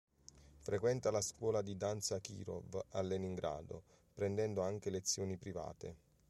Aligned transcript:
Frequenta 0.61 1.11
la 1.11 1.21
scuola 1.21 1.61
di 1.61 1.77
danza 1.77 2.19
Kirov 2.19 2.85
a 2.89 3.01
Leningrado, 3.03 3.83
prendendo 4.15 4.63
anche 4.63 4.89
lezioni 4.89 5.37
private. 5.37 5.95